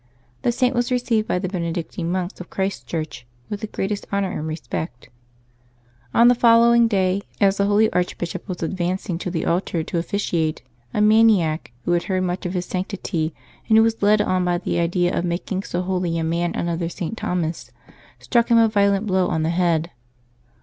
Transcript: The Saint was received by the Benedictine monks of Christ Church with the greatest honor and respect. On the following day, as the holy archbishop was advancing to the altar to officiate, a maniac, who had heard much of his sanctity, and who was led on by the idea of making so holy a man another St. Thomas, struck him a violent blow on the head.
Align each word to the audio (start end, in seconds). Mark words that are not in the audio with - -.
The 0.41 0.51
Saint 0.51 0.73
was 0.73 0.89
received 0.91 1.27
by 1.27 1.37
the 1.37 1.47
Benedictine 1.47 2.11
monks 2.11 2.39
of 2.39 2.49
Christ 2.49 2.87
Church 2.87 3.23
with 3.51 3.61
the 3.61 3.67
greatest 3.67 4.07
honor 4.11 4.31
and 4.31 4.47
respect. 4.47 5.09
On 6.11 6.27
the 6.27 6.33
following 6.33 6.87
day, 6.87 7.21
as 7.39 7.57
the 7.57 7.65
holy 7.67 7.87
archbishop 7.93 8.47
was 8.49 8.63
advancing 8.63 9.19
to 9.19 9.29
the 9.29 9.45
altar 9.45 9.83
to 9.83 9.99
officiate, 9.99 10.63
a 10.91 11.01
maniac, 11.01 11.71
who 11.85 11.91
had 11.91 12.05
heard 12.05 12.23
much 12.23 12.47
of 12.47 12.55
his 12.55 12.65
sanctity, 12.65 13.31
and 13.69 13.77
who 13.77 13.83
was 13.83 14.01
led 14.01 14.21
on 14.23 14.43
by 14.43 14.57
the 14.57 14.79
idea 14.79 15.15
of 15.15 15.23
making 15.23 15.61
so 15.61 15.83
holy 15.83 16.17
a 16.17 16.23
man 16.23 16.55
another 16.55 16.89
St. 16.89 17.15
Thomas, 17.15 17.69
struck 18.17 18.49
him 18.49 18.57
a 18.57 18.67
violent 18.67 19.05
blow 19.05 19.27
on 19.27 19.43
the 19.43 19.49
head. 19.51 19.91